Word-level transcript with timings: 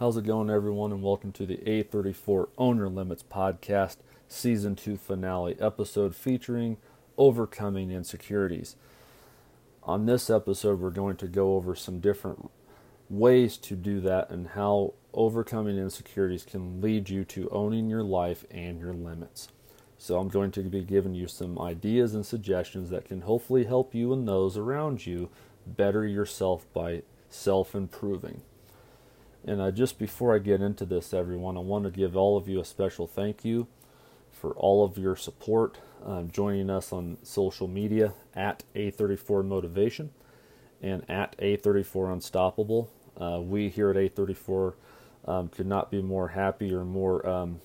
How's 0.00 0.16
it 0.16 0.24
going, 0.24 0.48
everyone? 0.48 0.92
And 0.92 1.02
welcome 1.02 1.30
to 1.32 1.44
the 1.44 1.58
A34 1.58 2.48
Own 2.56 2.78
Your 2.78 2.88
Limits 2.88 3.22
Podcast, 3.22 3.96
Season 4.28 4.74
2 4.74 4.96
finale 4.96 5.60
episode 5.60 6.16
featuring 6.16 6.78
overcoming 7.18 7.90
insecurities. 7.90 8.76
On 9.82 10.06
this 10.06 10.30
episode, 10.30 10.80
we're 10.80 10.88
going 10.88 11.16
to 11.16 11.26
go 11.26 11.54
over 11.54 11.74
some 11.74 12.00
different 12.00 12.50
ways 13.10 13.58
to 13.58 13.76
do 13.76 14.00
that 14.00 14.30
and 14.30 14.48
how 14.48 14.94
overcoming 15.12 15.76
insecurities 15.76 16.44
can 16.44 16.80
lead 16.80 17.10
you 17.10 17.22
to 17.26 17.50
owning 17.50 17.90
your 17.90 18.02
life 18.02 18.46
and 18.50 18.80
your 18.80 18.94
limits. 18.94 19.48
So, 19.98 20.18
I'm 20.18 20.28
going 20.28 20.50
to 20.52 20.62
be 20.62 20.82
giving 20.82 21.14
you 21.14 21.28
some 21.28 21.58
ideas 21.58 22.14
and 22.14 22.24
suggestions 22.24 22.88
that 22.88 23.04
can 23.04 23.20
hopefully 23.20 23.64
help 23.64 23.94
you 23.94 24.14
and 24.14 24.26
those 24.26 24.56
around 24.56 25.04
you 25.04 25.28
better 25.66 26.06
yourself 26.06 26.64
by 26.72 27.02
self 27.28 27.74
improving. 27.74 28.40
And 29.44 29.60
uh, 29.60 29.70
just 29.70 29.98
before 29.98 30.34
I 30.34 30.38
get 30.38 30.60
into 30.60 30.84
this, 30.84 31.14
everyone, 31.14 31.56
I 31.56 31.60
want 31.60 31.84
to 31.84 31.90
give 31.90 32.16
all 32.16 32.36
of 32.36 32.48
you 32.48 32.60
a 32.60 32.64
special 32.64 33.06
thank 33.06 33.44
you 33.44 33.66
for 34.30 34.52
all 34.52 34.84
of 34.84 34.98
your 34.98 35.16
support, 35.16 35.78
um, 36.04 36.30
joining 36.30 36.70
us 36.70 36.92
on 36.92 37.18
social 37.22 37.68
media 37.68 38.12
at 38.34 38.62
A34 38.74 39.44
Motivation 39.44 40.10
and 40.82 41.08
at 41.10 41.36
A34 41.38 42.12
Unstoppable. 42.12 42.90
Uh, 43.20 43.40
we 43.42 43.68
here 43.68 43.90
at 43.90 43.96
A34 43.96 44.74
um, 45.26 45.48
could 45.48 45.66
not 45.66 45.90
be 45.90 46.00
more 46.00 46.28
happy 46.28 46.72
or 46.72 46.84
more 46.84 47.26
um, 47.26 47.60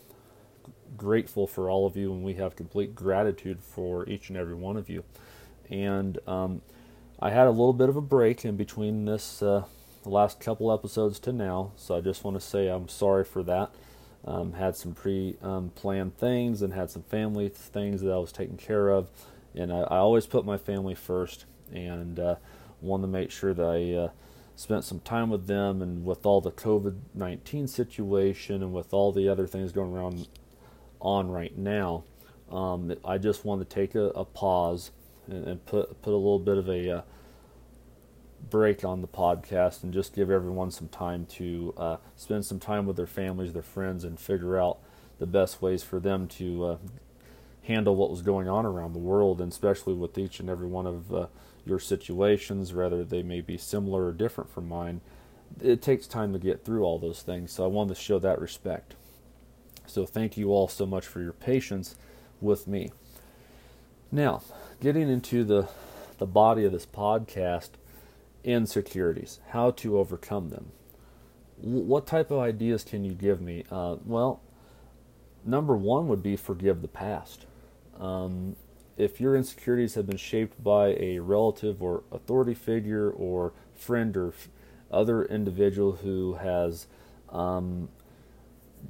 grateful 0.97 1.47
for 1.47 1.69
all 1.69 1.85
of 1.85 1.95
you, 1.95 2.13
and 2.13 2.23
we 2.23 2.33
have 2.35 2.55
complete 2.55 2.95
gratitude 2.95 3.61
for 3.61 4.07
each 4.09 4.29
and 4.29 4.37
every 4.37 4.55
one 4.55 4.77
of 4.77 4.89
you. 4.89 5.03
And 5.69 6.19
um, 6.27 6.61
I 7.19 7.31
had 7.31 7.47
a 7.47 7.51
little 7.51 7.73
bit 7.73 7.89
of 7.89 7.95
a 7.95 8.01
break 8.01 8.43
in 8.45 8.57
between 8.57 9.05
this. 9.05 9.41
Uh, 9.41 9.63
the 10.05 10.11
last 10.11 10.39
couple 10.39 10.71
episodes 10.71 11.19
to 11.19 11.33
now, 11.33 11.71
so 11.75 11.97
I 11.97 12.01
just 12.01 12.23
want 12.23 12.39
to 12.39 12.41
say 12.41 12.67
I'm 12.67 12.87
sorry 12.87 13.25
for 13.25 13.43
that. 13.43 13.71
Um, 14.23 14.53
had 14.53 14.75
some 14.75 14.93
pre 14.93 15.35
um, 15.41 15.71
planned 15.75 16.17
things 16.17 16.61
and 16.61 16.73
had 16.73 16.89
some 16.89 17.03
family 17.03 17.49
things 17.49 18.01
that 18.01 18.11
I 18.11 18.17
was 18.17 18.31
taking 18.31 18.57
care 18.57 18.89
of, 18.89 19.09
and 19.55 19.73
I, 19.73 19.79
I 19.79 19.97
always 19.97 20.27
put 20.27 20.45
my 20.45 20.57
family 20.57 20.95
first 20.95 21.45
and 21.73 22.19
uh, 22.19 22.35
wanted 22.81 23.01
to 23.01 23.07
make 23.07 23.31
sure 23.31 23.53
that 23.53 23.65
I 23.65 23.93
uh, 23.93 24.09
spent 24.55 24.83
some 24.83 24.99
time 24.99 25.29
with 25.29 25.47
them. 25.47 25.81
And 25.81 26.05
with 26.05 26.25
all 26.25 26.39
the 26.39 26.51
COVID 26.51 26.97
19 27.13 27.67
situation 27.67 28.61
and 28.61 28.73
with 28.73 28.93
all 28.93 29.11
the 29.11 29.27
other 29.27 29.47
things 29.47 29.71
going 29.71 29.91
around 29.91 30.27
on 31.01 31.29
right 31.29 31.57
now, 31.57 32.03
um, 32.51 32.95
I 33.03 33.17
just 33.17 33.43
wanted 33.43 33.69
to 33.69 33.75
take 33.75 33.95
a, 33.95 34.05
a 34.09 34.23
pause 34.23 34.91
and, 35.27 35.47
and, 35.47 35.65
put 35.65 36.01
put 36.03 36.13
a 36.13 36.17
little 36.17 36.39
bit 36.39 36.57
of 36.57 36.69
a 36.69 36.97
uh, 36.97 37.01
break 38.49 38.83
on 38.83 39.01
the 39.01 39.07
podcast 39.07 39.83
and 39.83 39.93
just 39.93 40.13
give 40.13 40.29
everyone 40.29 40.71
some 40.71 40.87
time 40.87 41.25
to 41.25 41.73
uh, 41.77 41.97
spend 42.15 42.45
some 42.45 42.59
time 42.59 42.85
with 42.85 42.95
their 42.95 43.07
families, 43.07 43.53
their 43.53 43.61
friends, 43.61 44.03
and 44.03 44.19
figure 44.19 44.59
out 44.59 44.77
the 45.19 45.25
best 45.25 45.61
ways 45.61 45.83
for 45.83 45.99
them 45.99 46.27
to 46.27 46.65
uh, 46.65 46.77
handle 47.63 47.95
what 47.95 48.11
was 48.11 48.21
going 48.21 48.47
on 48.47 48.65
around 48.65 48.93
the 48.93 48.99
world, 48.99 49.41
and 49.41 49.51
especially 49.51 49.93
with 49.93 50.17
each 50.17 50.39
and 50.39 50.49
every 50.49 50.67
one 50.67 50.85
of 50.85 51.13
uh, 51.13 51.27
your 51.65 51.79
situations, 51.79 52.73
whether 52.73 53.03
they 53.03 53.23
may 53.23 53.41
be 53.41 53.57
similar 53.57 54.05
or 54.05 54.11
different 54.11 54.49
from 54.49 54.67
mine. 54.67 55.01
It 55.61 55.81
takes 55.81 56.07
time 56.07 56.33
to 56.33 56.39
get 56.39 56.63
through 56.63 56.83
all 56.83 56.99
those 56.99 57.21
things, 57.21 57.51
so 57.51 57.63
I 57.63 57.67
wanted 57.67 57.95
to 57.95 58.01
show 58.01 58.19
that 58.19 58.39
respect. 58.39 58.95
So, 59.87 60.05
thank 60.05 60.35
you 60.37 60.49
all 60.51 60.67
so 60.67 60.85
much 60.85 61.05
for 61.05 61.21
your 61.21 61.31
patience 61.31 61.95
with 62.41 62.67
me. 62.67 62.91
Now, 64.11 64.41
getting 64.81 65.09
into 65.09 65.43
the 65.43 65.67
the 66.17 66.25
body 66.25 66.63
of 66.63 66.71
this 66.71 66.85
podcast, 66.85 67.71
insecurities, 68.45 69.39
how 69.49 69.71
to 69.71 69.97
overcome 69.97 70.49
them. 70.49 70.71
What 71.57 72.05
type 72.05 72.31
of 72.31 72.39
ideas 72.39 72.83
can 72.83 73.03
you 73.03 73.13
give 73.13 73.41
me? 73.41 73.63
Uh, 73.71 73.97
well, 74.05 74.41
number 75.43 75.75
one 75.75 76.07
would 76.07 76.21
be 76.21 76.35
forgive 76.35 76.81
the 76.81 76.87
past. 76.87 77.45
Um, 77.99 78.55
if 78.97 79.19
your 79.19 79.35
insecurities 79.35 79.95
have 79.95 80.05
been 80.05 80.17
shaped 80.17 80.63
by 80.63 80.95
a 80.99 81.19
relative 81.19 81.81
or 81.81 82.03
authority 82.11 82.53
figure 82.53 83.09
or 83.09 83.53
friend 83.73 84.15
or 84.15 84.29
f- 84.29 84.49
other 84.91 85.25
individual 85.25 85.93
who 85.93 86.35
has 86.35 86.87
um, 87.29 87.89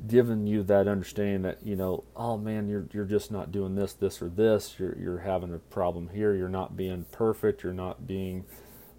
given 0.07 0.45
you 0.45 0.61
that 0.63 0.87
understanding 0.87 1.41
that 1.43 1.65
you 1.65 1.75
know, 1.75 2.03
oh 2.15 2.37
man, 2.37 2.67
you're 2.67 2.87
you're 2.93 3.05
just 3.05 3.31
not 3.31 3.51
doing 3.51 3.75
this, 3.75 3.93
this 3.93 4.21
or 4.21 4.29
this. 4.29 4.75
You're 4.77 4.97
you're 4.97 5.19
having 5.19 5.53
a 5.53 5.57
problem 5.57 6.09
here. 6.09 6.35
You're 6.35 6.49
not 6.49 6.75
being 6.77 7.05
perfect. 7.11 7.63
You're 7.63 7.73
not 7.73 8.05
being 8.05 8.45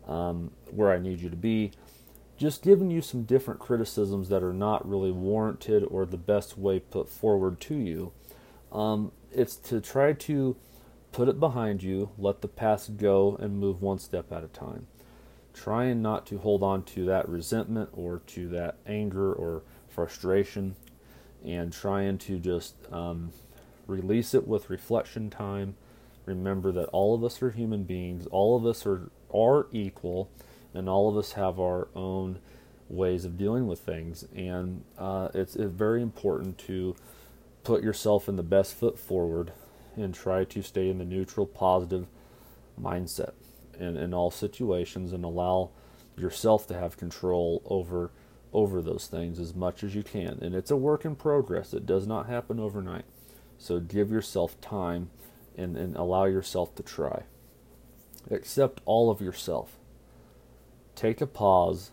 um, 0.06 0.50
where 0.70 0.92
I 0.92 0.98
need 0.98 1.20
you 1.20 1.28
to 1.30 1.36
be. 1.36 1.72
Just 2.36 2.62
giving 2.62 2.90
you 2.90 3.00
some 3.00 3.22
different 3.22 3.60
criticisms 3.60 4.28
that 4.28 4.42
are 4.42 4.52
not 4.52 4.86
really 4.86 5.10
warranted 5.10 5.84
or 5.90 6.04
the 6.04 6.18
best 6.18 6.58
way 6.58 6.80
put 6.80 7.08
forward 7.08 7.60
to 7.62 7.74
you. 7.74 8.12
Um, 8.70 9.12
it's 9.32 9.56
to 9.56 9.80
try 9.80 10.12
to 10.12 10.56
put 11.12 11.28
it 11.28 11.40
behind 11.40 11.82
you, 11.82 12.10
let 12.18 12.42
the 12.42 12.48
past 12.48 12.98
go, 12.98 13.36
and 13.40 13.58
move 13.58 13.80
one 13.80 13.98
step 13.98 14.30
at 14.30 14.44
a 14.44 14.48
time. 14.48 14.86
Trying 15.54 16.02
not 16.02 16.26
to 16.26 16.36
hold 16.36 16.62
on 16.62 16.82
to 16.84 17.06
that 17.06 17.26
resentment 17.26 17.88
or 17.94 18.20
to 18.26 18.48
that 18.48 18.76
anger 18.86 19.32
or 19.32 19.62
frustration, 19.88 20.76
and 21.42 21.72
trying 21.72 22.18
to 22.18 22.38
just 22.38 22.74
um, 22.92 23.32
release 23.86 24.34
it 24.34 24.46
with 24.46 24.68
reflection 24.68 25.30
time. 25.30 25.76
Remember 26.26 26.70
that 26.72 26.88
all 26.88 27.14
of 27.14 27.24
us 27.24 27.40
are 27.40 27.50
human 27.50 27.84
beings, 27.84 28.26
all 28.26 28.54
of 28.54 28.66
us 28.66 28.84
are 28.84 29.10
are 29.36 29.66
equal, 29.72 30.30
and 30.72 30.88
all 30.88 31.08
of 31.08 31.16
us 31.16 31.32
have 31.32 31.60
our 31.60 31.88
own 31.94 32.38
ways 32.88 33.24
of 33.24 33.36
dealing 33.36 33.66
with 33.66 33.80
things. 33.80 34.24
And 34.34 34.84
uh, 34.98 35.28
it's, 35.34 35.56
it's 35.56 35.72
very 35.72 36.02
important 36.02 36.58
to 36.58 36.96
put 37.64 37.82
yourself 37.82 38.28
in 38.28 38.36
the 38.36 38.42
best 38.42 38.74
foot 38.74 38.98
forward 38.98 39.52
and 39.96 40.14
try 40.14 40.44
to 40.44 40.62
stay 40.62 40.88
in 40.88 40.98
the 40.98 41.04
neutral, 41.04 41.46
positive 41.46 42.06
mindset 42.80 43.32
in, 43.78 43.96
in 43.96 44.14
all 44.14 44.30
situations 44.30 45.12
and 45.12 45.24
allow 45.24 45.70
yourself 46.16 46.66
to 46.66 46.74
have 46.74 46.96
control 46.96 47.62
over 47.66 48.10
over 48.52 48.80
those 48.80 49.06
things 49.06 49.38
as 49.38 49.54
much 49.54 49.84
as 49.84 49.94
you 49.94 50.02
can. 50.02 50.38
And 50.40 50.54
it's 50.54 50.70
a 50.70 50.76
work 50.76 51.04
in 51.04 51.14
progress. 51.14 51.74
It 51.74 51.84
does 51.84 52.06
not 52.06 52.26
happen 52.26 52.58
overnight. 52.58 53.04
So 53.58 53.80
give 53.80 54.10
yourself 54.10 54.58
time 54.62 55.10
and, 55.58 55.76
and 55.76 55.94
allow 55.94 56.24
yourself 56.24 56.74
to 56.76 56.82
try. 56.82 57.24
Accept 58.30 58.80
all 58.84 59.10
of 59.10 59.20
yourself. 59.20 59.76
Take 60.94 61.20
a 61.20 61.26
pause 61.26 61.90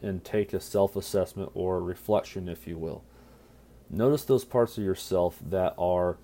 and 0.00 0.24
take 0.24 0.52
a 0.52 0.60
self 0.60 0.96
assessment 0.96 1.50
or 1.54 1.82
reflection, 1.82 2.48
if 2.48 2.66
you 2.66 2.78
will. 2.78 3.02
Notice 3.90 4.24
those 4.24 4.44
parts 4.44 4.78
of 4.78 4.84
yourself 4.84 5.38
that 5.44 5.74
are 5.78 6.18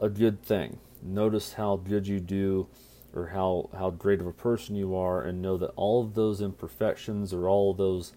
a 0.00 0.08
good 0.08 0.42
thing. 0.42 0.78
Notice 1.02 1.54
how 1.54 1.76
good 1.76 2.06
you 2.06 2.20
do 2.20 2.68
or 3.14 3.28
how, 3.28 3.70
how 3.76 3.90
great 3.90 4.20
of 4.20 4.26
a 4.26 4.32
person 4.32 4.76
you 4.76 4.94
are, 4.94 5.22
and 5.22 5.42
know 5.42 5.56
that 5.56 5.72
all 5.74 6.02
of 6.02 6.14
those 6.14 6.40
imperfections 6.40 7.34
or 7.34 7.48
all 7.48 7.72
of 7.72 7.76
those 7.76 8.12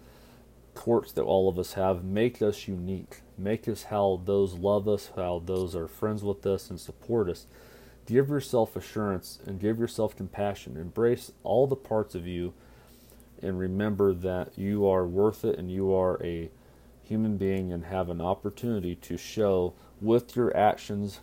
quirks 0.75 1.11
that 1.13 1.23
all 1.23 1.49
of 1.49 1.57
us 1.57 1.73
have 1.73 2.03
make 2.03 2.41
us 2.41 2.67
unique. 2.67 3.21
Make 3.37 3.67
us 3.67 3.83
how 3.83 4.21
those 4.25 4.53
love 4.53 4.87
us, 4.87 5.11
how 5.15 5.41
those 5.43 5.75
are 5.75 5.87
friends 5.87 6.23
with 6.23 6.45
us 6.45 6.69
and 6.69 6.79
support 6.79 7.29
us. 7.29 7.47
Give 8.05 8.29
yourself 8.29 8.75
assurance 8.75 9.39
and 9.45 9.59
give 9.59 9.79
yourself 9.79 10.15
compassion. 10.15 10.77
Embrace 10.77 11.31
all 11.43 11.67
the 11.67 11.75
parts 11.75 12.15
of 12.15 12.27
you 12.27 12.53
and 13.41 13.59
remember 13.59 14.13
that 14.13 14.57
you 14.57 14.87
are 14.87 15.05
worth 15.05 15.45
it 15.45 15.57
and 15.57 15.71
you 15.71 15.93
are 15.93 16.21
a 16.23 16.49
human 17.03 17.37
being 17.37 17.71
and 17.71 17.85
have 17.85 18.09
an 18.09 18.21
opportunity 18.21 18.95
to 18.95 19.17
show 19.17 19.73
with 20.01 20.35
your 20.35 20.55
actions 20.55 21.19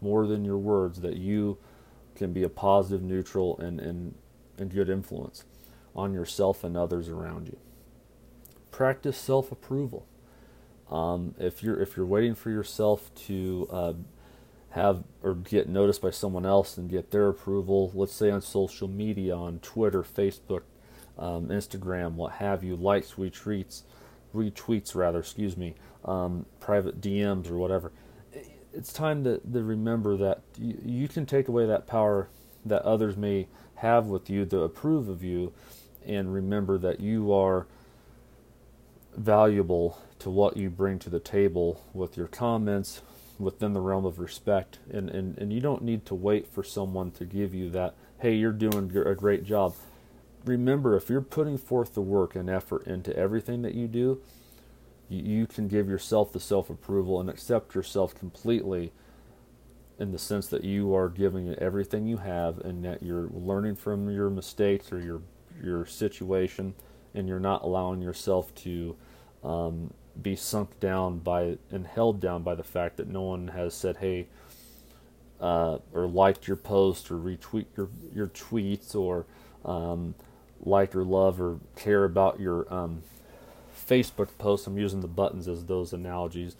more 0.00 0.26
than 0.26 0.44
your 0.44 0.58
words 0.58 1.00
that 1.00 1.16
you 1.16 1.58
can 2.14 2.32
be 2.32 2.42
a 2.42 2.48
positive, 2.48 3.02
neutral, 3.02 3.58
and, 3.58 3.80
and, 3.80 4.14
and 4.56 4.72
good 4.72 4.88
influence 4.88 5.44
on 5.94 6.12
yourself 6.12 6.64
and 6.64 6.76
others 6.76 7.08
around 7.08 7.48
you. 7.48 7.56
Practice 8.70 9.16
self 9.16 9.50
approval. 9.52 10.06
Um, 10.90 11.34
if 11.38 11.62
you're 11.62 11.78
if 11.80 11.96
you're 11.96 12.06
waiting 12.06 12.34
for 12.34 12.50
yourself 12.50 13.14
to 13.26 13.68
uh, 13.70 13.92
have 14.70 15.02
or 15.22 15.34
get 15.34 15.68
noticed 15.68 16.02
by 16.02 16.10
someone 16.10 16.44
else 16.44 16.76
and 16.76 16.90
get 16.90 17.10
their 17.10 17.28
approval, 17.28 17.90
let's 17.94 18.12
say 18.12 18.30
on 18.30 18.42
social 18.42 18.88
media, 18.88 19.34
on 19.34 19.58
Twitter, 19.60 20.02
Facebook, 20.02 20.62
um, 21.18 21.48
Instagram, 21.48 22.12
what 22.12 22.32
have 22.32 22.62
you, 22.62 22.76
likes, 22.76 23.14
retweets, 23.14 23.82
retweets 24.34 24.94
rather, 24.94 25.20
excuse 25.20 25.56
me, 25.56 25.74
um, 26.04 26.46
private 26.60 27.00
DMs 27.00 27.50
or 27.50 27.56
whatever. 27.56 27.92
It's 28.72 28.92
time 28.92 29.24
to, 29.24 29.38
to 29.38 29.62
remember 29.62 30.16
that 30.18 30.42
you, 30.58 30.78
you 30.84 31.08
can 31.08 31.26
take 31.26 31.48
away 31.48 31.66
that 31.66 31.86
power 31.86 32.28
that 32.64 32.82
others 32.82 33.16
may 33.16 33.48
have 33.76 34.06
with 34.06 34.28
you 34.28 34.44
to 34.44 34.60
approve 34.60 35.08
of 35.08 35.22
you, 35.22 35.52
and 36.06 36.32
remember 36.32 36.78
that 36.78 37.00
you 37.00 37.32
are 37.32 37.66
valuable 39.16 40.00
to 40.18 40.30
what 40.30 40.56
you 40.56 40.70
bring 40.70 40.98
to 40.98 41.10
the 41.10 41.20
table 41.20 41.84
with 41.92 42.16
your 42.16 42.26
comments, 42.26 43.02
within 43.38 43.72
the 43.72 43.80
realm 43.80 44.04
of 44.04 44.18
respect 44.18 44.78
and, 44.90 45.10
and, 45.10 45.38
and 45.38 45.52
you 45.52 45.60
don't 45.60 45.82
need 45.82 46.04
to 46.06 46.14
wait 46.14 46.46
for 46.46 46.64
someone 46.64 47.10
to 47.12 47.24
give 47.24 47.54
you 47.54 47.70
that 47.70 47.94
hey 48.20 48.34
you're 48.34 48.52
doing 48.52 48.90
a 48.96 49.14
great 49.14 49.44
job. 49.44 49.74
Remember 50.44 50.96
if 50.96 51.10
you're 51.10 51.20
putting 51.20 51.58
forth 51.58 51.94
the 51.94 52.00
work 52.00 52.34
and 52.36 52.50
effort 52.50 52.86
into 52.86 53.16
everything 53.16 53.62
that 53.62 53.74
you 53.74 53.88
do 53.88 54.20
You, 55.08 55.22
you 55.40 55.46
can 55.46 55.68
give 55.68 55.88
yourself 55.88 56.32
the 56.32 56.40
self 56.40 56.70
approval 56.70 57.20
and 57.20 57.30
accept 57.30 57.74
yourself 57.74 58.14
completely 58.14 58.92
in 59.98 60.12
the 60.12 60.18
sense 60.18 60.46
that 60.48 60.64
you 60.64 60.94
are 60.94 61.08
giving 61.08 61.48
it 61.48 61.58
everything 61.60 62.06
you 62.06 62.18
have 62.18 62.58
and 62.60 62.84
that 62.84 63.02
you're 63.02 63.28
learning 63.32 63.76
from 63.76 64.10
your 64.10 64.30
mistakes 64.30 64.92
or 64.92 65.00
your 65.00 65.22
your 65.62 65.86
situation 65.86 66.74
and 67.14 67.28
you're 67.28 67.40
not 67.40 67.62
allowing 67.62 68.00
yourself 68.02 68.54
to 68.54 68.96
um, 69.44 69.92
be 70.20 70.34
sunk 70.34 70.78
down 70.80 71.18
by 71.18 71.58
and 71.70 71.86
held 71.86 72.20
down 72.20 72.42
by 72.42 72.54
the 72.54 72.62
fact 72.62 72.96
that 72.96 73.08
no 73.08 73.22
one 73.22 73.48
has 73.48 73.74
said 73.74 73.98
hey 73.98 74.26
uh, 75.40 75.78
or 75.92 76.06
liked 76.06 76.48
your 76.48 76.56
post 76.56 77.10
or 77.10 77.16
retweet 77.16 77.66
your 77.76 77.88
your 78.14 78.26
tweets 78.28 78.94
or 78.94 79.26
um, 79.64 80.14
like 80.60 80.94
or 80.94 81.04
love 81.04 81.40
or 81.40 81.58
care 81.76 82.04
about 82.04 82.40
your 82.40 82.72
um, 82.72 83.02
Facebook 83.88 84.28
posts. 84.38 84.66
I'm 84.66 84.76
using 84.76 85.00
the 85.00 85.06
buttons 85.08 85.46
as 85.46 85.64
those 85.66 85.92
analogies 85.92 86.56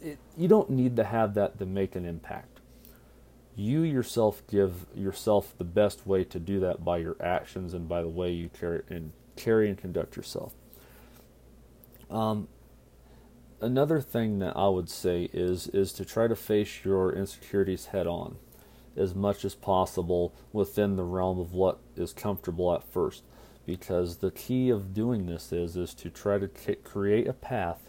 it, 0.00 0.18
you 0.36 0.48
don't 0.48 0.70
need 0.70 0.96
to 0.96 1.04
have 1.04 1.34
that 1.34 1.58
to 1.58 1.66
make 1.66 1.94
an 1.94 2.04
impact. 2.04 2.60
You 3.54 3.82
yourself 3.82 4.42
give 4.50 4.86
yourself 4.94 5.54
the 5.56 5.64
best 5.64 6.06
way 6.06 6.24
to 6.24 6.38
do 6.38 6.60
that 6.60 6.84
by 6.84 6.98
your 6.98 7.16
actions 7.20 7.72
and 7.72 7.88
by 7.88 8.02
the 8.02 8.08
way 8.08 8.30
you 8.30 8.50
carry 8.50 8.82
and 8.88 9.12
carry 9.34 9.68
and 9.68 9.78
conduct 9.78 10.16
yourself. 10.16 10.52
Um, 12.10 12.48
another 13.60 14.00
thing 14.00 14.38
that 14.38 14.56
I 14.56 14.68
would 14.68 14.88
say 14.88 15.28
is 15.32 15.68
is 15.68 15.92
to 15.94 16.04
try 16.04 16.28
to 16.28 16.36
face 16.36 16.84
your 16.84 17.12
insecurities 17.12 17.86
head 17.86 18.06
on, 18.06 18.36
as 18.96 19.14
much 19.14 19.44
as 19.44 19.54
possible 19.54 20.34
within 20.52 20.96
the 20.96 21.04
realm 21.04 21.38
of 21.38 21.52
what 21.52 21.78
is 21.96 22.12
comfortable 22.12 22.72
at 22.74 22.84
first, 22.84 23.22
because 23.64 24.18
the 24.18 24.30
key 24.30 24.70
of 24.70 24.94
doing 24.94 25.26
this 25.26 25.52
is 25.52 25.76
is 25.76 25.94
to 25.94 26.10
try 26.10 26.38
to 26.38 26.48
create 26.84 27.26
a 27.26 27.32
path 27.32 27.88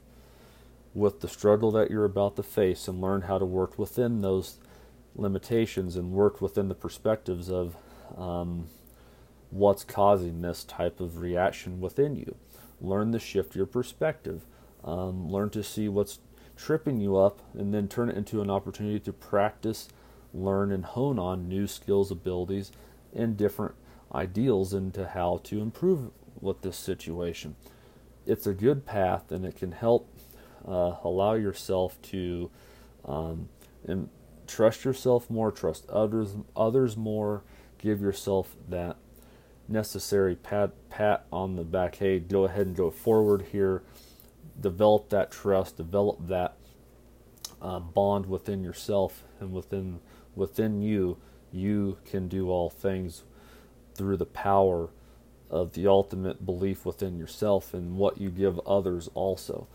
with 0.94 1.22
the 1.22 1.28
struggle 1.28 1.70
that 1.72 1.92
you're 1.92 2.06
about 2.06 2.36
to 2.36 2.44
face 2.44 2.88
and 2.88 3.00
learn 3.00 3.22
how 3.22 3.38
to 3.38 3.46
work 3.46 3.78
within 3.78 4.22
those 4.22 4.58
limitations 5.16 5.96
and 5.96 6.12
work 6.12 6.42
within 6.42 6.70
the 6.70 6.76
perspectives 6.76 7.52
of 7.52 7.76
um, 8.18 8.68
what's 9.52 9.84
causing 9.84 10.42
this 10.42 10.64
type 10.64 11.00
of 11.00 11.20
reaction 11.20 11.80
within 11.80 12.16
you. 12.16 12.36
Learn 12.82 13.12
to 13.12 13.20
shift 13.20 13.56
your 13.56 13.66
perspective. 13.66 14.46
Um, 14.84 15.30
learn 15.30 15.50
to 15.52 15.64
see 15.64 15.90
what's 15.90 16.20
tripping 16.56 17.00
you 17.00 17.18
up 17.18 17.42
and 17.54 17.74
then 17.74 17.88
turn 17.88 18.10
it 18.10 18.18
into 18.18 18.42
an 18.42 18.50
opportunity 18.50 19.00
to 19.00 19.14
practice, 19.14 19.90
learn, 20.34 20.72
and 20.72 20.86
hone 20.86 21.20
on 21.20 21.48
new 21.48 21.68
skills, 21.68 22.12
abilities, 22.12 22.72
and 23.16 23.38
different 23.38 23.76
ideals 24.14 24.74
into 24.74 25.08
how 25.08 25.40
to 25.44 25.62
improve 25.62 26.12
with 26.40 26.62
this 26.62 26.78
situation. 26.78 27.56
It's 28.26 28.48
a 28.48 28.54
good 28.54 28.86
path 28.86 29.32
and 29.32 29.46
it 29.46 29.56
can 29.56 29.72
help 29.72 30.10
uh, 30.68 30.96
allow 31.04 31.34
yourself 31.34 32.02
to 32.04 32.50
um, 33.06 33.50
trust 34.48 34.86
yourself 34.86 35.30
more, 35.30 35.52
trust 35.52 35.88
others 35.90 36.36
others 36.56 36.98
more, 36.98 37.44
give 37.78 38.02
yourself 38.02 38.56
that 38.70 38.98
necessary 39.68 40.36
pat 40.36 40.72
pat 40.90 41.26
on 41.32 41.56
the 41.56 41.64
back. 41.64 41.96
Hey, 41.96 42.20
go 42.20 42.46
ahead 42.46 42.68
and 42.68 42.76
go 42.76 42.90
forward 42.90 43.48
here. 43.52 43.84
Develop 44.60 45.10
that 45.10 45.32
trust, 45.32 45.78
develop 45.78 46.28
that 46.28 46.56
uh, 47.62 47.80
bond 47.80 48.26
within 48.26 48.64
yourself 48.64 49.24
and 49.40 49.52
within 49.52 50.00
within 50.36 50.82
you. 50.82 51.18
You 51.52 51.98
can 52.06 52.28
do 52.28 52.50
all 52.50 52.70
things 52.70 53.24
through 53.96 54.18
the 54.18 54.26
power 54.26 54.90
of 55.50 55.74
the 55.74 55.88
ultimate 55.88 56.46
belief 56.46 56.86
within 56.86 57.18
yourself 57.18 57.74
and 57.74 57.98
what 57.98 58.20
you 58.20 58.30
give 58.30 58.60
others 58.60 59.10
also. 59.14 59.68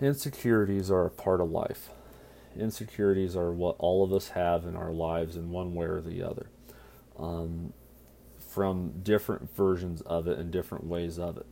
Insecurities 0.00 0.90
are 0.90 1.06
a 1.06 1.10
part 1.10 1.40
of 1.40 1.50
life. 1.50 1.90
Insecurities 2.58 3.36
are 3.36 3.52
what 3.52 3.76
all 3.78 4.02
of 4.02 4.12
us 4.12 4.28
have 4.28 4.64
in 4.64 4.76
our 4.76 4.92
lives 4.92 5.36
in 5.36 5.50
one 5.50 5.74
way 5.74 5.86
or 5.86 6.00
the 6.00 6.22
other, 6.22 6.48
um, 7.18 7.72
from 8.56 8.90
different 9.02 9.54
versions 9.54 10.00
of 10.06 10.26
it 10.26 10.38
and 10.38 10.50
different 10.50 10.86
ways 10.86 11.18
of 11.18 11.36
it. 11.36 11.44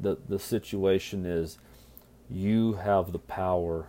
The, 0.00 0.18
the 0.28 0.40
situation 0.40 1.24
is 1.24 1.56
you 2.28 2.72
have 2.72 3.12
the 3.12 3.20
power 3.20 3.86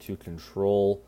to 0.00 0.14
control 0.14 1.00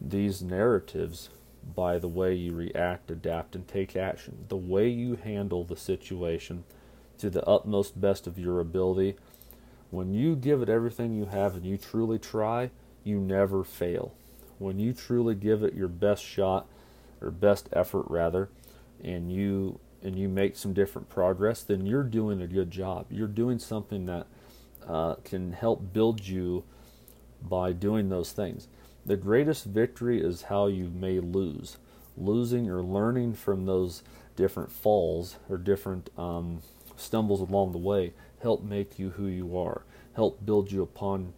these 0.00 0.42
narratives 0.42 1.30
by 1.74 1.98
the 1.98 2.06
way 2.06 2.32
you 2.34 2.54
react, 2.54 3.10
adapt, 3.10 3.56
and 3.56 3.66
take 3.66 3.96
action. 3.96 4.44
The 4.46 4.56
way 4.56 4.88
you 4.88 5.16
handle 5.16 5.64
the 5.64 5.76
situation 5.76 6.62
to 7.18 7.28
the 7.28 7.44
utmost 7.44 8.00
best 8.00 8.28
of 8.28 8.38
your 8.38 8.60
ability 8.60 9.16
when 9.90 10.14
you 10.14 10.36
give 10.36 10.62
it 10.62 10.68
everything 10.68 11.14
you 11.14 11.26
have 11.26 11.56
and 11.56 11.66
you 11.66 11.76
truly 11.76 12.20
try, 12.20 12.70
you 13.02 13.18
never 13.18 13.64
fail. 13.64 14.14
When 14.60 14.78
you 14.78 14.92
truly 14.92 15.34
give 15.34 15.64
it 15.64 15.74
your 15.74 15.88
best 15.88 16.22
shot 16.24 16.68
or 17.20 17.32
best 17.32 17.68
effort 17.72 18.04
rather, 18.08 18.50
and 19.02 19.32
you 19.32 19.78
and 20.02 20.18
you 20.18 20.28
make 20.28 20.56
some 20.56 20.72
different 20.72 21.08
progress, 21.08 21.62
then 21.62 21.84
you're 21.84 22.02
doing 22.02 22.40
a 22.40 22.46
good 22.46 22.70
job. 22.70 23.06
You're 23.10 23.28
doing 23.28 23.58
something 23.58 24.06
that 24.06 24.26
uh, 24.86 25.16
can 25.24 25.52
help 25.52 25.92
build 25.92 26.26
you 26.26 26.64
by 27.42 27.72
doing 27.72 28.08
those 28.08 28.32
things. 28.32 28.66
The 29.04 29.16
greatest 29.16 29.66
victory 29.66 30.22
is 30.22 30.42
how 30.42 30.68
you 30.68 30.90
may 30.94 31.20
lose. 31.20 31.76
Losing 32.16 32.70
or 32.70 32.82
learning 32.82 33.34
from 33.34 33.66
those 33.66 34.02
different 34.36 34.72
falls 34.72 35.36
or 35.50 35.58
different 35.58 36.08
um, 36.16 36.62
stumbles 36.96 37.40
along 37.40 37.72
the 37.72 37.78
way 37.78 38.12
help 38.42 38.62
make 38.62 38.98
you 38.98 39.10
who 39.10 39.26
you 39.26 39.56
are, 39.56 39.82
help 40.14 40.44
build 40.44 40.72
you 40.72 40.82
upon 40.82 41.32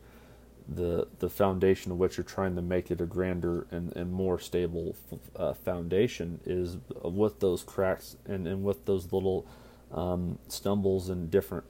the 0.69 1.09
the 1.19 1.29
foundation 1.29 1.93
of 1.93 1.99
which 1.99 2.17
you're 2.17 2.25
trying 2.25 2.55
to 2.56 2.62
make 2.62 2.91
it 2.91 3.00
a 3.00 3.06
grander 3.06 3.67
and, 3.70 3.94
and 3.97 4.12
more 4.12 4.38
stable 4.38 4.97
uh, 5.37 5.53
foundation 5.53 6.41
is 6.44 6.76
with 7.03 7.41
those 7.41 7.62
cracks 7.62 8.17
and, 8.26 8.47
and 8.47 8.62
with 8.62 8.85
those 8.87 9.12
little 9.12 9.47
um, 9.93 10.38
stumbles 10.49 11.09
and 11.09 11.31
different 11.31 11.64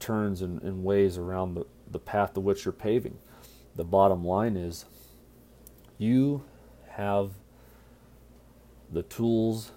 turns 0.00 0.42
and, 0.42 0.62
and 0.62 0.84
ways 0.84 1.18
around 1.18 1.54
the, 1.54 1.66
the 1.90 1.98
path 1.98 2.34
to 2.34 2.40
which 2.40 2.64
you're 2.64 2.72
paving. 2.72 3.18
The 3.76 3.84
bottom 3.84 4.24
line 4.24 4.56
is 4.56 4.84
you 5.98 6.44
have 6.90 7.32
the 8.90 9.02
tools 9.02 9.72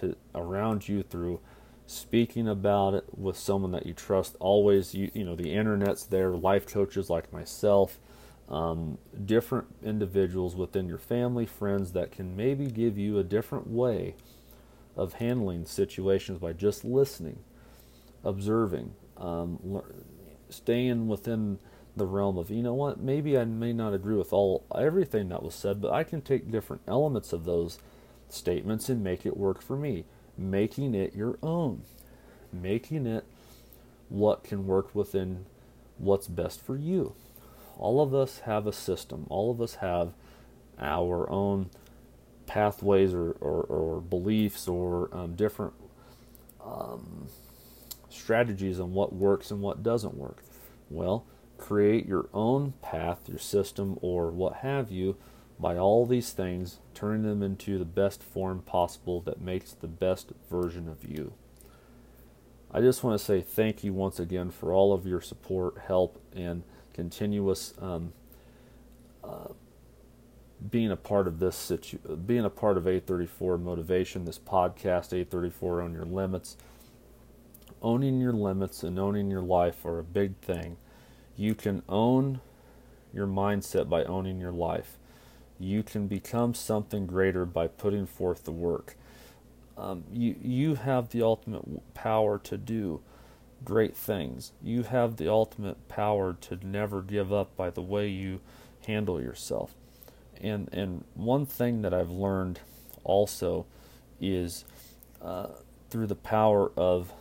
to 0.00 0.16
around 0.34 0.88
you 0.88 1.02
through 1.02 1.40
speaking 1.86 2.48
about 2.48 2.94
it 2.94 3.04
with 3.16 3.36
someone 3.36 3.72
that 3.72 3.86
you 3.86 3.92
trust. 3.92 4.36
Always, 4.40 4.94
you 4.94 5.10
you 5.14 5.24
know, 5.24 5.36
the 5.36 5.52
internet's 5.52 6.04
there. 6.04 6.30
Life 6.30 6.66
coaches 6.66 7.10
like 7.10 7.32
myself, 7.32 7.98
um, 8.48 8.98
different 9.24 9.66
individuals 9.82 10.54
within 10.56 10.88
your 10.88 10.98
family, 10.98 11.46
friends 11.46 11.92
that 11.92 12.12
can 12.12 12.36
maybe 12.36 12.66
give 12.66 12.98
you 12.98 13.18
a 13.18 13.24
different 13.24 13.68
way 13.68 14.14
of 14.96 15.14
handling 15.14 15.64
situations 15.64 16.38
by 16.38 16.52
just 16.52 16.84
listening, 16.84 17.38
observing, 18.24 18.92
um, 19.16 19.82
staying 20.50 21.08
within 21.08 21.58
the 21.94 22.06
realm 22.06 22.38
of 22.38 22.50
you 22.50 22.62
know 22.62 22.72
what 22.72 22.98
maybe 22.98 23.36
I 23.36 23.44
may 23.44 23.72
not 23.74 23.92
agree 23.92 24.16
with 24.16 24.32
all 24.32 24.64
everything 24.74 25.28
that 25.28 25.42
was 25.42 25.54
said, 25.54 25.80
but 25.80 25.92
I 25.92 26.04
can 26.04 26.22
take 26.22 26.50
different 26.50 26.82
elements 26.88 27.32
of 27.32 27.44
those 27.44 27.78
statements 28.28 28.88
and 28.88 29.04
make 29.04 29.26
it 29.26 29.36
work 29.36 29.60
for 29.60 29.76
me 29.76 30.04
making 30.50 30.94
it 30.94 31.14
your 31.14 31.38
own, 31.42 31.82
making 32.52 33.06
it 33.06 33.24
what 34.08 34.44
can 34.44 34.66
work 34.66 34.94
within 34.94 35.46
what's 35.98 36.28
best 36.28 36.60
for 36.60 36.76
you. 36.76 37.14
All 37.78 38.00
of 38.00 38.14
us 38.14 38.40
have 38.40 38.66
a 38.66 38.72
system, 38.72 39.26
all 39.30 39.50
of 39.50 39.60
us 39.60 39.76
have 39.76 40.12
our 40.78 41.28
own 41.30 41.70
pathways 42.46 43.14
or, 43.14 43.32
or, 43.40 43.62
or 43.62 44.00
beliefs 44.00 44.68
or 44.68 45.08
um, 45.12 45.34
different 45.34 45.72
um, 46.64 47.28
strategies 48.10 48.78
on 48.78 48.92
what 48.92 49.12
works 49.12 49.50
and 49.50 49.60
what 49.60 49.82
doesn't 49.82 50.14
work. 50.14 50.42
Well, 50.90 51.24
create 51.56 52.06
your 52.06 52.28
own 52.34 52.74
path, 52.82 53.28
your 53.28 53.38
system, 53.38 53.98
or 54.02 54.30
what 54.30 54.56
have 54.56 54.90
you 54.90 55.16
by 55.62 55.78
all 55.78 56.04
these 56.04 56.32
things, 56.32 56.80
turning 56.92 57.22
them 57.22 57.40
into 57.40 57.78
the 57.78 57.84
best 57.84 58.20
form 58.20 58.60
possible 58.60 59.20
that 59.20 59.40
makes 59.40 59.72
the 59.72 59.86
best 59.86 60.32
version 60.50 60.88
of 60.88 61.08
you. 61.08 61.32
I 62.72 62.80
just 62.80 63.04
want 63.04 63.18
to 63.18 63.24
say 63.24 63.40
thank 63.40 63.84
you 63.84 63.92
once 63.92 64.18
again 64.18 64.50
for 64.50 64.72
all 64.72 64.92
of 64.92 65.06
your 65.06 65.20
support, 65.20 65.78
help, 65.86 66.20
and 66.34 66.64
continuous 66.92 67.74
um, 67.80 68.12
uh, 69.22 69.52
being 70.68 70.90
a 70.90 70.96
part 70.96 71.28
of 71.28 71.38
this 71.38 71.54
situ- 71.54 71.98
being 72.26 72.44
a 72.44 72.50
part 72.50 72.76
of 72.76 72.84
A34 72.84 73.60
motivation, 73.62 74.24
this 74.24 74.40
podcast 74.40 75.26
A34 75.26 75.84
Own 75.84 75.92
Your 75.92 76.04
Limits. 76.04 76.56
Owning 77.82 78.20
your 78.20 78.32
limits 78.32 78.82
and 78.82 78.98
owning 78.98 79.30
your 79.30 79.42
life 79.42 79.84
are 79.84 79.98
a 79.98 80.04
big 80.04 80.36
thing. 80.38 80.76
You 81.36 81.54
can 81.54 81.82
own 81.88 82.40
your 83.12 83.26
mindset 83.26 83.88
by 83.88 84.04
owning 84.04 84.40
your 84.40 84.52
life 84.52 84.98
you 85.62 85.82
can 85.82 86.06
become 86.06 86.54
something 86.54 87.06
greater 87.06 87.44
by 87.44 87.68
putting 87.68 88.06
forth 88.06 88.44
the 88.44 88.52
work. 88.52 88.96
Um, 89.76 90.04
you 90.12 90.36
you 90.42 90.74
have 90.74 91.10
the 91.10 91.22
ultimate 91.22 91.94
power 91.94 92.38
to 92.40 92.56
do 92.58 93.00
great 93.64 93.96
things. 93.96 94.52
You 94.62 94.82
have 94.82 95.16
the 95.16 95.28
ultimate 95.28 95.88
power 95.88 96.34
to 96.42 96.58
never 96.66 97.00
give 97.00 97.32
up 97.32 97.56
by 97.56 97.70
the 97.70 97.80
way 97.80 98.08
you 98.08 98.40
handle 98.86 99.20
yourself. 99.20 99.74
And 100.40 100.68
and 100.72 101.04
one 101.14 101.46
thing 101.46 101.82
that 101.82 101.94
I've 101.94 102.10
learned 102.10 102.60
also 103.04 103.66
is 104.20 104.64
uh, 105.20 105.48
through 105.90 106.06
the 106.06 106.16
power 106.16 106.72
of 106.76 107.12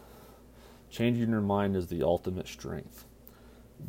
changing 0.90 1.30
your 1.30 1.42
mind 1.42 1.76
is 1.76 1.88
the 1.88 2.04
ultimate 2.04 2.48
strength. 2.48 3.06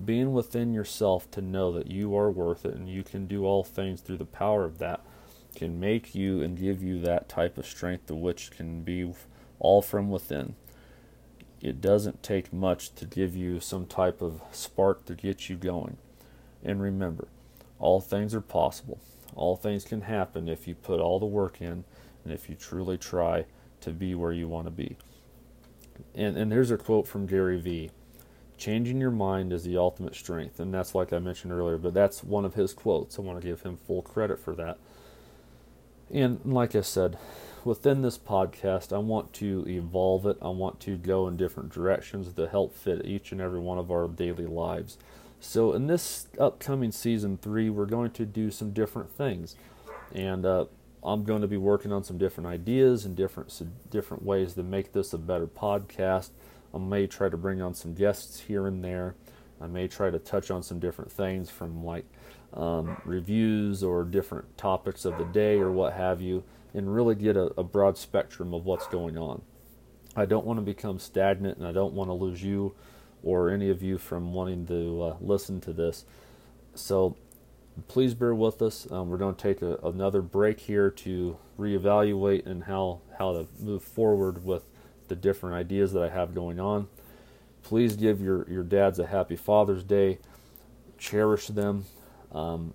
Being 0.04 0.32
within 0.32 0.72
yourself 0.72 1.30
to 1.32 1.40
know 1.40 1.70
that 1.72 1.90
you 1.90 2.16
are 2.16 2.30
worth 2.30 2.64
it 2.64 2.74
and 2.74 2.88
you 2.88 3.02
can 3.02 3.26
do 3.26 3.44
all 3.44 3.62
things 3.62 4.00
through 4.00 4.16
the 4.16 4.24
power 4.24 4.64
of 4.64 4.78
that 4.78 5.00
can 5.54 5.78
make 5.78 6.14
you 6.14 6.42
and 6.42 6.58
give 6.58 6.82
you 6.82 7.00
that 7.00 7.28
type 7.28 7.58
of 7.58 7.66
strength, 7.66 8.10
which 8.10 8.50
can 8.50 8.82
be 8.82 9.12
all 9.58 9.82
from 9.82 10.10
within. 10.10 10.54
It 11.60 11.80
doesn't 11.80 12.22
take 12.22 12.52
much 12.52 12.94
to 12.96 13.04
give 13.04 13.36
you 13.36 13.60
some 13.60 13.86
type 13.86 14.20
of 14.20 14.40
spark 14.50 15.04
to 15.06 15.14
get 15.14 15.48
you 15.48 15.56
going. 15.56 15.98
And 16.64 16.82
remember, 16.82 17.28
all 17.78 18.00
things 18.00 18.34
are 18.34 18.40
possible. 18.40 18.98
All 19.34 19.56
things 19.56 19.84
can 19.84 20.02
happen 20.02 20.48
if 20.48 20.66
you 20.66 20.74
put 20.74 21.00
all 21.00 21.18
the 21.18 21.26
work 21.26 21.60
in 21.60 21.84
and 22.24 22.32
if 22.32 22.48
you 22.48 22.56
truly 22.56 22.98
try 22.98 23.46
to 23.80 23.90
be 23.90 24.14
where 24.14 24.32
you 24.32 24.48
want 24.48 24.66
to 24.66 24.70
be. 24.70 24.96
And, 26.14 26.36
and 26.36 26.52
here's 26.52 26.70
a 26.70 26.76
quote 26.76 27.06
from 27.06 27.26
Gary 27.26 27.60
Vee 27.60 27.90
Changing 28.62 29.00
your 29.00 29.10
mind 29.10 29.52
is 29.52 29.64
the 29.64 29.76
ultimate 29.76 30.14
strength. 30.14 30.60
And 30.60 30.72
that's 30.72 30.94
like 30.94 31.12
I 31.12 31.18
mentioned 31.18 31.52
earlier, 31.52 31.78
but 31.78 31.94
that's 31.94 32.22
one 32.22 32.44
of 32.44 32.54
his 32.54 32.72
quotes. 32.72 33.18
I 33.18 33.22
want 33.22 33.40
to 33.40 33.44
give 33.44 33.62
him 33.62 33.76
full 33.76 34.02
credit 34.02 34.38
for 34.38 34.54
that. 34.54 34.78
And 36.12 36.38
like 36.44 36.76
I 36.76 36.82
said, 36.82 37.18
within 37.64 38.02
this 38.02 38.16
podcast, 38.16 38.92
I 38.92 38.98
want 38.98 39.32
to 39.32 39.64
evolve 39.66 40.26
it. 40.26 40.36
I 40.40 40.50
want 40.50 40.78
to 40.82 40.96
go 40.96 41.26
in 41.26 41.36
different 41.36 41.72
directions 41.72 42.32
to 42.32 42.46
help 42.46 42.72
fit 42.72 43.04
each 43.04 43.32
and 43.32 43.40
every 43.40 43.58
one 43.58 43.78
of 43.78 43.90
our 43.90 44.06
daily 44.06 44.46
lives. 44.46 44.96
So, 45.40 45.72
in 45.72 45.88
this 45.88 46.28
upcoming 46.38 46.92
season 46.92 47.38
three, 47.38 47.68
we're 47.68 47.84
going 47.84 48.12
to 48.12 48.24
do 48.24 48.52
some 48.52 48.70
different 48.70 49.10
things. 49.10 49.56
And 50.14 50.46
uh, 50.46 50.66
I'm 51.02 51.24
going 51.24 51.42
to 51.42 51.48
be 51.48 51.56
working 51.56 51.90
on 51.90 52.04
some 52.04 52.16
different 52.16 52.46
ideas 52.46 53.04
and 53.04 53.16
different 53.16 53.60
different 53.90 54.24
ways 54.24 54.54
to 54.54 54.62
make 54.62 54.92
this 54.92 55.12
a 55.12 55.18
better 55.18 55.48
podcast. 55.48 56.30
I 56.74 56.78
may 56.78 57.06
try 57.06 57.28
to 57.28 57.36
bring 57.36 57.60
on 57.60 57.74
some 57.74 57.94
guests 57.94 58.40
here 58.40 58.66
and 58.66 58.82
there. 58.82 59.14
I 59.60 59.66
may 59.66 59.88
try 59.88 60.10
to 60.10 60.18
touch 60.18 60.50
on 60.50 60.62
some 60.62 60.80
different 60.80 61.12
things 61.12 61.50
from 61.50 61.84
like 61.84 62.04
um, 62.54 63.00
reviews 63.04 63.82
or 63.82 64.04
different 64.04 64.56
topics 64.58 65.04
of 65.04 65.18
the 65.18 65.24
day 65.24 65.58
or 65.58 65.70
what 65.70 65.92
have 65.92 66.20
you, 66.20 66.44
and 66.74 66.94
really 66.94 67.14
get 67.14 67.36
a, 67.36 67.52
a 67.58 67.62
broad 67.62 67.96
spectrum 67.96 68.52
of 68.54 68.64
what's 68.64 68.86
going 68.88 69.16
on. 69.16 69.42
I 70.16 70.26
don't 70.26 70.44
want 70.44 70.58
to 70.58 70.62
become 70.62 70.98
stagnant, 70.98 71.58
and 71.58 71.66
I 71.66 71.72
don't 71.72 71.94
want 71.94 72.08
to 72.08 72.14
lose 72.14 72.42
you 72.42 72.74
or 73.22 73.50
any 73.50 73.70
of 73.70 73.82
you 73.82 73.98
from 73.98 74.32
wanting 74.32 74.66
to 74.66 75.02
uh, 75.02 75.16
listen 75.20 75.60
to 75.62 75.72
this. 75.72 76.04
So 76.74 77.16
please 77.88 78.14
bear 78.14 78.34
with 78.34 78.60
us. 78.60 78.90
Um, 78.90 79.08
we're 79.08 79.16
going 79.16 79.34
to 79.34 79.42
take 79.42 79.62
a, 79.62 79.76
another 79.76 80.22
break 80.22 80.60
here 80.60 80.90
to 80.90 81.38
reevaluate 81.58 82.46
and 82.46 82.64
how 82.64 83.00
how 83.18 83.32
to 83.32 83.46
move 83.60 83.82
forward 83.82 84.44
with 84.44 84.64
the 85.08 85.16
different 85.16 85.56
ideas 85.56 85.92
that 85.92 86.02
I 86.02 86.08
have 86.08 86.34
going 86.34 86.60
on. 86.60 86.88
Please 87.62 87.96
give 87.96 88.20
your 88.20 88.48
your 88.50 88.62
dads 88.62 88.98
a 88.98 89.06
happy 89.06 89.36
Father's 89.36 89.84
Day. 89.84 90.18
Cherish 90.98 91.48
them. 91.48 91.84
Um, 92.32 92.74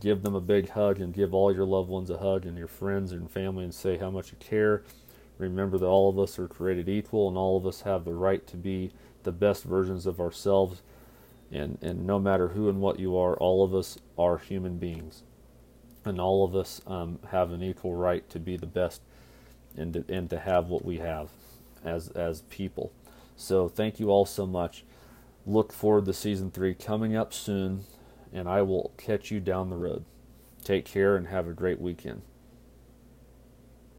give 0.00 0.22
them 0.22 0.34
a 0.34 0.40
big 0.40 0.70
hug 0.70 1.00
and 1.00 1.12
give 1.12 1.34
all 1.34 1.54
your 1.54 1.66
loved 1.66 1.88
ones 1.88 2.08
a 2.10 2.18
hug 2.18 2.46
and 2.46 2.56
your 2.56 2.68
friends 2.68 3.12
and 3.12 3.30
family 3.30 3.64
and 3.64 3.74
say 3.74 3.98
how 3.98 4.10
much 4.10 4.30
you 4.30 4.38
care. 4.38 4.82
Remember 5.38 5.76
that 5.78 5.86
all 5.86 6.08
of 6.08 6.18
us 6.18 6.38
are 6.38 6.48
created 6.48 6.88
equal 6.88 7.28
and 7.28 7.36
all 7.36 7.56
of 7.56 7.66
us 7.66 7.82
have 7.82 8.04
the 8.04 8.14
right 8.14 8.46
to 8.46 8.56
be 8.56 8.90
the 9.24 9.32
best 9.32 9.64
versions 9.64 10.06
of 10.06 10.20
ourselves. 10.20 10.82
And, 11.50 11.78
and 11.82 12.06
no 12.06 12.18
matter 12.18 12.48
who 12.48 12.68
and 12.68 12.80
what 12.80 12.98
you 12.98 13.16
are, 13.16 13.36
all 13.36 13.62
of 13.64 13.74
us 13.74 13.98
are 14.16 14.38
human 14.38 14.78
beings. 14.78 15.22
And 16.04 16.20
all 16.20 16.44
of 16.44 16.56
us 16.56 16.80
um, 16.86 17.18
have 17.30 17.50
an 17.52 17.62
equal 17.62 17.94
right 17.94 18.28
to 18.30 18.38
be 18.38 18.56
the 18.56 18.66
best 18.66 19.02
and 19.76 19.92
to, 19.92 20.04
and 20.08 20.30
to 20.30 20.38
have 20.38 20.68
what 20.68 20.84
we 20.84 20.98
have 20.98 21.28
as, 21.84 22.08
as 22.08 22.42
people. 22.42 22.92
So 23.36 23.68
thank 23.68 23.98
you 23.98 24.10
all 24.10 24.26
so 24.26 24.46
much. 24.46 24.84
Look 25.46 25.72
forward 25.72 26.04
to 26.06 26.12
season 26.12 26.50
three 26.50 26.74
coming 26.74 27.16
up 27.16 27.32
soon 27.32 27.84
and 28.32 28.48
I 28.48 28.62
will 28.62 28.92
catch 28.96 29.30
you 29.30 29.40
down 29.40 29.70
the 29.70 29.76
road. 29.76 30.04
Take 30.64 30.84
care 30.84 31.16
and 31.16 31.26
have 31.26 31.46
a 31.46 31.52
great 31.52 31.80
weekend. 31.80 32.22